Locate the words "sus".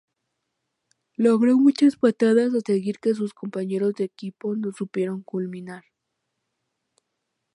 3.13-3.35